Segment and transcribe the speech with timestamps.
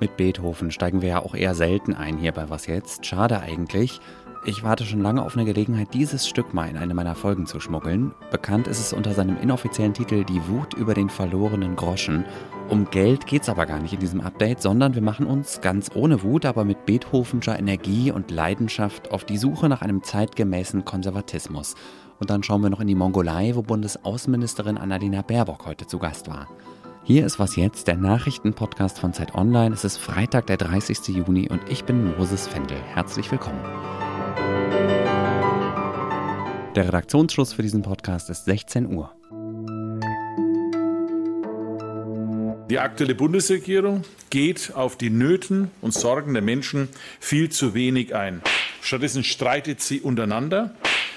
[0.00, 3.04] Mit Beethoven steigen wir ja auch eher selten ein hier bei Was jetzt.
[3.04, 4.00] Schade eigentlich.
[4.44, 7.58] Ich warte schon lange auf eine Gelegenheit, dieses Stück mal in eine meiner Folgen zu
[7.58, 8.14] schmuggeln.
[8.30, 12.24] Bekannt ist es unter seinem inoffiziellen Titel Die Wut über den verlorenen Groschen.
[12.68, 15.90] Um Geld geht es aber gar nicht in diesem Update, sondern wir machen uns ganz
[15.94, 21.74] ohne Wut, aber mit Beethovenscher Energie und Leidenschaft auf die Suche nach einem zeitgemäßen Konservatismus.
[22.18, 26.28] Und dann schauen wir noch in die Mongolei, wo Bundesaußenministerin Annalena Baerbock heute zu Gast
[26.28, 26.48] war.
[27.04, 29.74] Hier ist was jetzt, der Nachrichtenpodcast von Zeit Online.
[29.74, 31.08] Es ist Freitag, der 30.
[31.08, 32.78] Juni und ich bin Moses Fendel.
[32.94, 33.60] Herzlich willkommen.
[36.74, 39.12] Der Redaktionsschluss für diesen Podcast ist 16 Uhr.
[42.68, 46.88] Die aktuelle Bundesregierung geht auf die Nöten und Sorgen der Menschen
[47.20, 48.42] viel zu wenig ein.
[48.80, 50.74] Stattdessen streitet sie untereinander.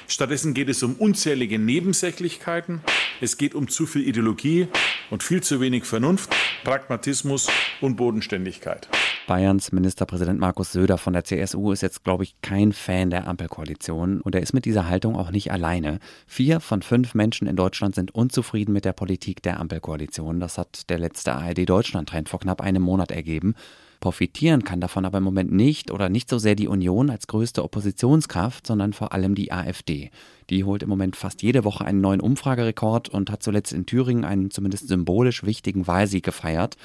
[0.10, 2.82] Stattdessen geht es um unzählige Nebensächlichkeiten.
[3.22, 4.68] Es geht um zu viel Ideologie
[5.12, 7.48] und viel zu wenig Vernunft, Pragmatismus
[7.80, 8.90] und Bodenständigkeit.
[9.28, 14.22] Bayerns Ministerpräsident Markus Söder von der CSU ist jetzt, glaube ich, kein Fan der Ampelkoalition
[14.22, 16.00] und er ist mit dieser Haltung auch nicht alleine.
[16.26, 20.40] Vier von fünf Menschen in Deutschland sind unzufrieden mit der Politik der Ampelkoalition.
[20.40, 23.54] Das hat der letzte ARD Deutschland-Trend vor knapp einem Monat ergeben.
[24.00, 27.64] Profitieren kann davon aber im Moment nicht oder nicht so sehr die Union als größte
[27.64, 30.10] Oppositionskraft, sondern vor allem die AfD.
[30.50, 34.24] Die holt im Moment fast jede Woche einen neuen Umfragerekord und hat zuletzt in Thüringen
[34.24, 36.78] einen zumindest symbolisch wichtigen Wahlsieg gefeiert.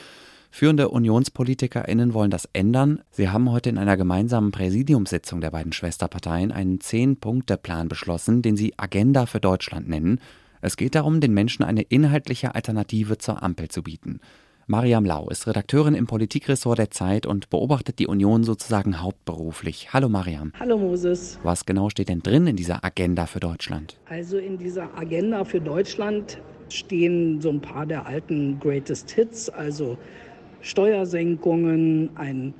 [0.50, 3.00] Führende UnionspolitikerInnen wollen das ändern.
[3.10, 8.74] Sie haben heute in einer gemeinsamen Präsidiumssitzung der beiden Schwesterparteien einen Zehn-Punkte-Plan beschlossen, den sie
[8.76, 10.20] Agenda für Deutschland nennen.
[10.60, 14.20] Es geht darum, den Menschen eine inhaltliche Alternative zur Ampel zu bieten.
[14.66, 19.92] Mariam Lau ist Redakteurin im Politikressort der Zeit und beobachtet die Union sozusagen hauptberuflich.
[19.92, 20.52] Hallo Mariam.
[20.58, 21.38] Hallo Moses.
[21.42, 23.98] Was genau steht denn drin in dieser Agenda für Deutschland?
[24.08, 26.38] Also in dieser Agenda für Deutschland
[26.70, 29.98] stehen so ein paar der alten Greatest Hits, also
[30.62, 32.54] Steuersenkungen, ein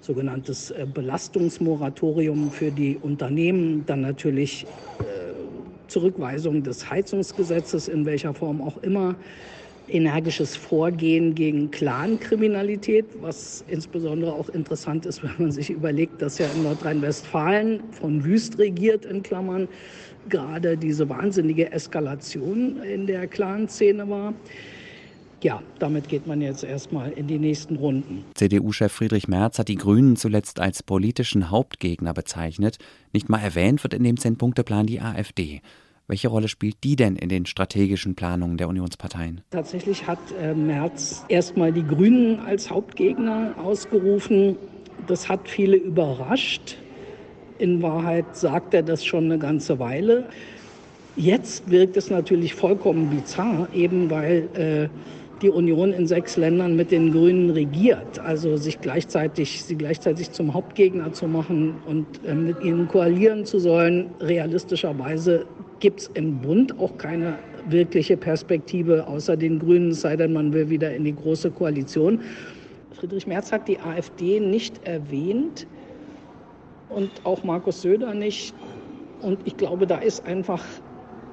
[0.00, 4.64] sogenanntes äh, Belastungsmoratorium für die Unternehmen, dann natürlich
[5.00, 5.04] äh,
[5.88, 9.14] Zurückweisung des Heizungsgesetzes in welcher Form auch immer,
[9.88, 16.46] energisches Vorgehen gegen Clankriminalität, was insbesondere auch interessant ist, wenn man sich überlegt, dass ja
[16.54, 19.68] in Nordrhein-Westfalen von Wüst regiert, in Klammern,
[20.28, 24.34] gerade diese wahnsinnige Eskalation in der Clan-Szene war
[25.42, 28.24] ja, damit geht man jetzt erstmal in die nächsten Runden.
[28.34, 32.78] CDU-Chef Friedrich Merz hat die Grünen zuletzt als politischen Hauptgegner bezeichnet.
[33.12, 35.62] Nicht mal erwähnt wird in dem Zehn-Punkte-Plan die AfD.
[36.10, 39.42] Welche Rolle spielt die denn in den strategischen Planungen der Unionsparteien?
[39.50, 44.56] Tatsächlich hat äh, Merz erstmal die Grünen als Hauptgegner ausgerufen.
[45.06, 46.78] Das hat viele überrascht.
[47.60, 50.28] In Wahrheit sagt er das schon eine ganze Weile.
[51.14, 54.88] Jetzt wirkt es natürlich vollkommen bizarr, eben weil äh,
[55.42, 58.18] die Union in sechs Ländern mit den Grünen regiert.
[58.18, 63.60] Also sich gleichzeitig, sie gleichzeitig zum Hauptgegner zu machen und äh, mit ihnen koalieren zu
[63.60, 64.10] sollen.
[64.20, 65.46] Realistischerweise
[65.80, 70.70] gibt es im Bund auch keine wirkliche Perspektive außer den Grünen, sei denn man will
[70.70, 72.20] wieder in die große Koalition.
[72.92, 75.66] Friedrich Merz hat die AfD nicht erwähnt
[76.90, 78.54] und auch Markus Söder nicht.
[79.22, 80.62] Und ich glaube, da ist einfach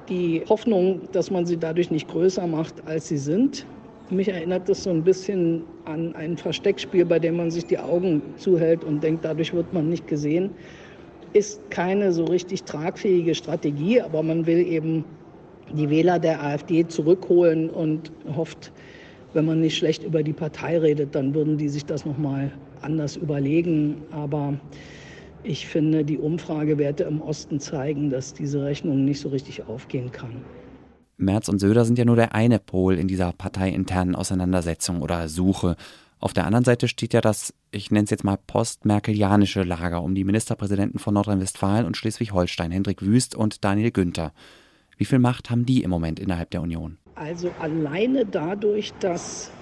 [0.08, 3.66] die Hoffnung, dass man sie dadurch nicht größer macht, als sie sind.
[4.10, 8.22] Mich erinnert das so ein bisschen an ein Versteckspiel, bei dem man sich die Augen
[8.38, 10.50] zuhält und denkt, dadurch wird man nicht gesehen.
[11.32, 15.04] Ist keine so richtig tragfähige Strategie, aber man will eben
[15.72, 18.72] die Wähler der AfD zurückholen und hofft,
[19.34, 22.50] wenn man nicht schlecht über die Partei redet, dann würden die sich das nochmal
[22.80, 24.02] anders überlegen.
[24.10, 24.54] Aber
[25.42, 30.42] ich finde, die Umfragewerte im Osten zeigen, dass diese Rechnung nicht so richtig aufgehen kann.
[31.18, 35.76] Merz und Söder sind ja nur der eine Pol in dieser parteiinternen Auseinandersetzung oder Suche.
[36.20, 40.14] Auf der anderen Seite steht ja das, ich nenne es jetzt mal postmerkelianische Lager um
[40.14, 44.32] die Ministerpräsidenten von Nordrhein-Westfalen und Schleswig-Holstein, Hendrik Wüst und Daniel Günther.
[44.96, 46.98] Wie viel Macht haben die im Moment innerhalb der Union?
[47.14, 49.52] Also alleine dadurch, dass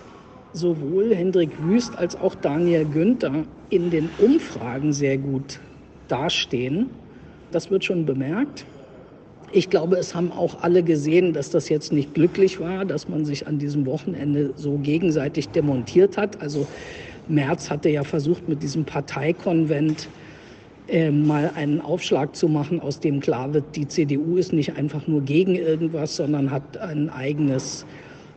[0.55, 5.61] sowohl Hendrik Wüst als auch Daniel Günther in den Umfragen sehr gut
[6.09, 6.89] dastehen,
[7.53, 8.65] das wird schon bemerkt.
[9.53, 13.25] Ich glaube, es haben auch alle gesehen, dass das jetzt nicht glücklich war, dass man
[13.25, 16.41] sich an diesem Wochenende so gegenseitig demontiert hat.
[16.41, 16.67] Also
[17.29, 20.09] Merz hatte ja versucht, mit diesem Parteikonvent
[20.89, 25.07] äh, mal einen Aufschlag zu machen, aus dem klar wird, die CDU ist nicht einfach
[25.07, 27.85] nur gegen irgendwas, sondern hat ein eigenes,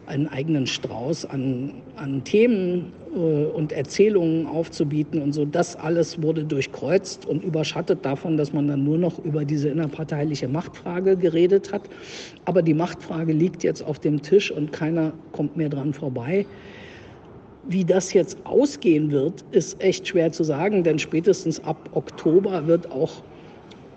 [0.09, 5.45] einen eigenen Strauß an, an Themen äh, und Erzählungen aufzubieten und so.
[5.45, 10.47] Das alles wurde durchkreuzt und überschattet davon, dass man dann nur noch über diese innerparteiliche
[10.47, 11.83] Machtfrage geredet hat.
[12.45, 16.45] Aber die Machtfrage liegt jetzt auf dem Tisch und keiner kommt mehr dran vorbei.
[17.67, 22.91] Wie das jetzt ausgehen wird, ist echt schwer zu sagen, denn spätestens ab Oktober wird
[22.91, 23.21] auch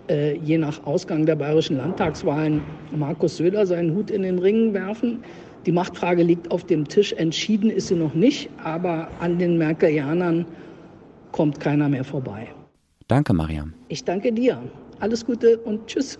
[0.09, 2.61] äh, je nach Ausgang der bayerischen Landtagswahlen
[2.95, 5.23] Markus Söder seinen Hut in den Ring werfen.
[5.65, 7.13] Die Machtfrage liegt auf dem Tisch.
[7.13, 10.45] Entschieden ist sie noch nicht, aber an den Merkelianern
[11.31, 12.47] kommt keiner mehr vorbei.
[13.07, 13.73] Danke, Mariam.
[13.87, 14.61] Ich danke dir.
[14.99, 16.19] Alles Gute und tschüss.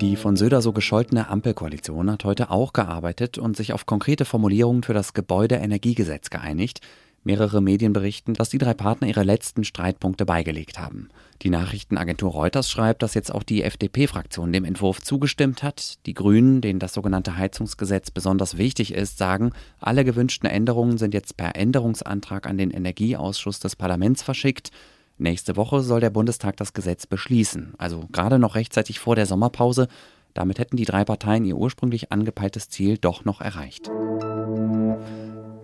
[0.00, 4.82] Die von Söder so gescholtene Ampelkoalition hat heute auch gearbeitet und sich auf konkrete Formulierungen
[4.82, 6.80] für das Gebäudeenergiegesetz geeinigt.
[7.28, 11.10] Mehrere Medien berichten, dass die drei Partner ihre letzten Streitpunkte beigelegt haben.
[11.42, 15.98] Die Nachrichtenagentur Reuters schreibt, dass jetzt auch die FDP-Fraktion dem Entwurf zugestimmt hat.
[16.06, 21.36] Die Grünen, denen das sogenannte Heizungsgesetz besonders wichtig ist, sagen, alle gewünschten Änderungen sind jetzt
[21.36, 24.70] per Änderungsantrag an den Energieausschuss des Parlaments verschickt.
[25.18, 29.88] Nächste Woche soll der Bundestag das Gesetz beschließen, also gerade noch rechtzeitig vor der Sommerpause.
[30.32, 33.90] Damit hätten die drei Parteien ihr ursprünglich angepeiltes Ziel doch noch erreicht.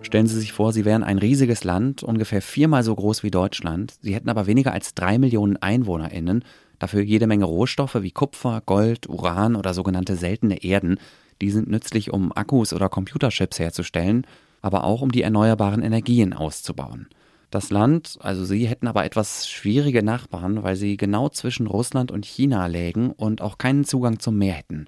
[0.05, 3.95] Stellen Sie sich vor, Sie wären ein riesiges Land, ungefähr viermal so groß wie Deutschland.
[4.01, 6.45] Sie hätten aber weniger als drei Millionen EinwohnerInnen,
[6.77, 10.99] dafür jede Menge Rohstoffe wie Kupfer, Gold, Uran oder sogenannte seltene Erden.
[11.41, 14.27] Die sind nützlich, um Akkus oder Computerchips herzustellen,
[14.61, 17.07] aber auch um die erneuerbaren Energien auszubauen.
[17.49, 22.27] Das Land, also sie, hätten aber etwas schwierige Nachbarn, weil sie genau zwischen Russland und
[22.27, 24.85] China lägen und auch keinen Zugang zum Meer hätten.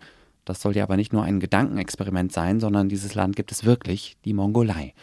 [0.47, 4.15] Das soll ja aber nicht nur ein Gedankenexperiment sein, sondern dieses Land gibt es wirklich,
[4.23, 4.93] die Mongolei.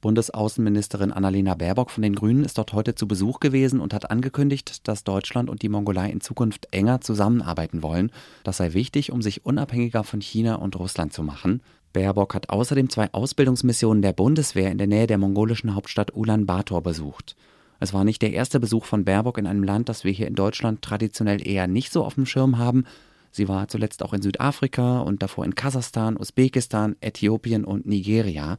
[0.00, 4.88] Bundesaußenministerin Annalena Baerbock von den Grünen ist dort heute zu Besuch gewesen und hat angekündigt,
[4.88, 8.10] dass Deutschland und die Mongolei in Zukunft enger zusammenarbeiten wollen.
[8.42, 11.60] Das sei wichtig, um sich unabhängiger von China und Russland zu machen.
[11.92, 17.36] Baerbock hat außerdem zwei Ausbildungsmissionen der Bundeswehr in der Nähe der mongolischen Hauptstadt Ulaanbaatar besucht.
[17.80, 20.34] Es war nicht der erste Besuch von Baerbock in einem Land, das wir hier in
[20.34, 22.86] Deutschland traditionell eher nicht so auf dem Schirm haben.
[23.36, 28.56] Sie war zuletzt auch in Südafrika und davor in Kasachstan, Usbekistan, Äthiopien und Nigeria.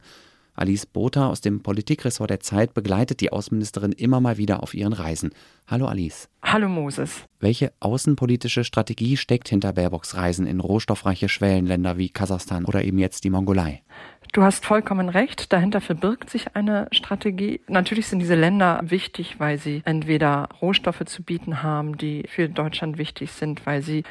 [0.54, 4.92] Alice Botha aus dem Politikressort der Zeit begleitet die Außenministerin immer mal wieder auf ihren
[4.92, 5.30] Reisen.
[5.66, 6.28] Hallo Alice.
[6.44, 7.24] Hallo Moses.
[7.40, 13.24] Welche außenpolitische Strategie steckt hinter Baerbocks Reisen in rohstoffreiche Schwellenländer wie Kasachstan oder eben jetzt
[13.24, 13.82] die Mongolei?
[14.32, 15.52] Du hast vollkommen recht.
[15.52, 17.62] Dahinter verbirgt sich eine Strategie.
[17.66, 22.96] Natürlich sind diese Länder wichtig, weil sie entweder Rohstoffe zu bieten haben, die für Deutschland
[22.96, 24.04] wichtig sind, weil sie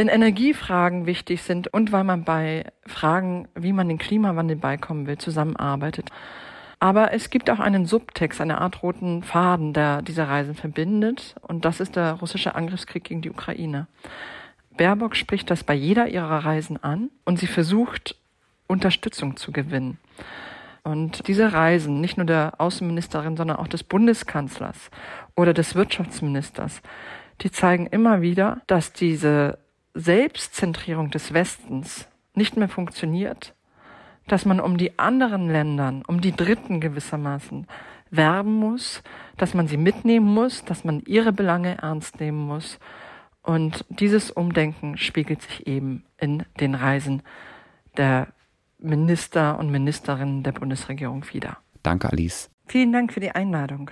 [0.00, 5.18] in Energiefragen wichtig sind und weil man bei Fragen, wie man den Klimawandel beikommen will,
[5.18, 6.08] zusammenarbeitet.
[6.78, 11.66] Aber es gibt auch einen Subtext, eine Art roten Faden, der diese Reisen verbindet, und
[11.66, 13.88] das ist der russische Angriffskrieg gegen die Ukraine.
[14.74, 18.16] Baerbock spricht das bei jeder ihrer Reisen an und sie versucht,
[18.66, 19.98] Unterstützung zu gewinnen.
[20.82, 24.90] Und diese Reisen, nicht nur der Außenministerin, sondern auch des Bundeskanzlers
[25.36, 26.80] oder des Wirtschaftsministers,
[27.42, 29.58] die zeigen immer wieder, dass diese
[29.94, 33.54] Selbstzentrierung des Westens nicht mehr funktioniert,
[34.28, 37.66] dass man um die anderen Ländern, um die Dritten gewissermaßen
[38.10, 39.02] werben muss,
[39.36, 42.78] dass man sie mitnehmen muss, dass man ihre Belange ernst nehmen muss.
[43.42, 47.22] Und dieses Umdenken spiegelt sich eben in den Reisen
[47.96, 48.28] der
[48.78, 51.58] Minister und Ministerinnen der Bundesregierung wider.
[51.82, 52.50] Danke, Alice.
[52.66, 53.90] Vielen Dank für die Einladung.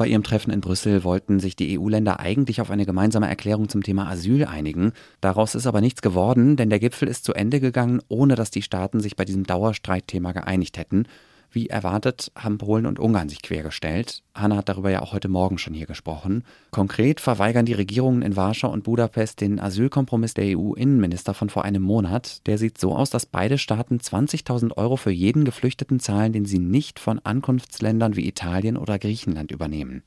[0.00, 3.82] Bei ihrem Treffen in Brüssel wollten sich die EU-Länder eigentlich auf eine gemeinsame Erklärung zum
[3.82, 4.94] Thema Asyl einigen.
[5.20, 8.62] Daraus ist aber nichts geworden, denn der Gipfel ist zu Ende gegangen, ohne dass die
[8.62, 11.04] Staaten sich bei diesem Dauerstreitthema geeinigt hätten.
[11.52, 14.22] Wie erwartet haben Polen und Ungarn sich quergestellt.
[14.34, 16.44] Hanna hat darüber ja auch heute Morgen schon hier gesprochen.
[16.70, 21.82] Konkret verweigern die Regierungen in Warschau und Budapest den Asylkompromiss der EU-Innenminister von vor einem
[21.82, 22.46] Monat.
[22.46, 26.60] Der sieht so aus, dass beide Staaten 20.000 Euro für jeden Geflüchteten zahlen, den sie
[26.60, 30.04] nicht von Ankunftsländern wie Italien oder Griechenland übernehmen.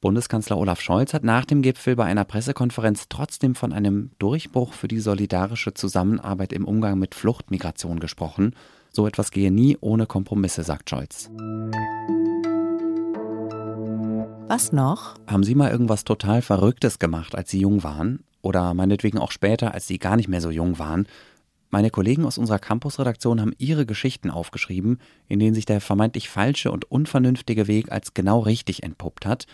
[0.00, 4.88] Bundeskanzler Olaf Scholz hat nach dem Gipfel bei einer Pressekonferenz trotzdem von einem Durchbruch für
[4.88, 8.56] die solidarische Zusammenarbeit im Umgang mit Fluchtmigration gesprochen.
[8.94, 11.30] So etwas gehe nie ohne Kompromisse, sagt Scholz.
[14.48, 15.14] Was noch?
[15.26, 18.22] Haben Sie mal irgendwas total Verrücktes gemacht, als Sie jung waren?
[18.42, 21.06] Oder meinetwegen auch später, als Sie gar nicht mehr so jung waren?
[21.70, 26.70] Meine Kollegen aus unserer Campusredaktion haben ihre Geschichten aufgeschrieben, in denen sich der vermeintlich falsche
[26.70, 29.46] und unvernünftige Weg als genau richtig entpuppt hat.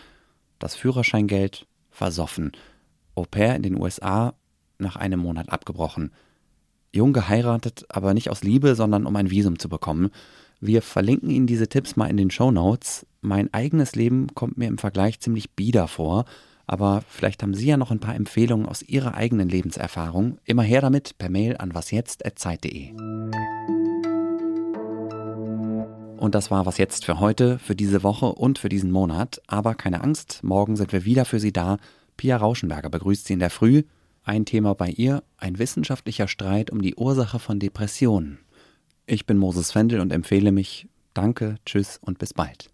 [0.59, 2.51] Das Führerscheingeld versoffen.
[3.15, 4.33] Au pair in den USA
[4.79, 6.11] nach einem Monat abgebrochen
[6.93, 10.09] jung geheiratet, aber nicht aus Liebe, sondern um ein Visum zu bekommen.
[10.59, 13.05] Wir verlinken Ihnen diese Tipps mal in den Show Notes.
[13.21, 16.25] Mein eigenes Leben kommt mir im Vergleich ziemlich bieder vor,
[16.71, 20.37] Aber vielleicht haben Sie ja noch ein paar Empfehlungen aus Ihrer eigenen Lebenserfahrung.
[20.45, 22.91] Immer her damit per Mail an wasjetzt.zeit.de.
[26.17, 29.41] Und das war was jetzt für heute, für diese Woche und für diesen Monat.
[29.47, 31.77] Aber keine Angst, morgen sind wir wieder für Sie da.
[32.17, 33.81] Pia Rauschenberger begrüßt Sie in der Früh.
[34.29, 38.37] Ein Thema bei ihr, ein wissenschaftlicher Streit um die Ursache von Depressionen.
[39.07, 40.87] Ich bin Moses Fendel und empfehle mich.
[41.15, 42.69] Danke, tschüss und bis bald.